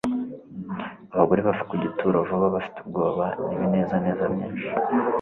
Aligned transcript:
Abagore 1.13 1.39
bava 1.47 1.63
ku 1.69 1.75
gituro 1.83 2.17
vuba 2.27 2.53
«bafite 2.55 2.77
ubwoba 2.81 3.25
n'ibinezaneza 3.51 4.23
byinshi 4.33 4.69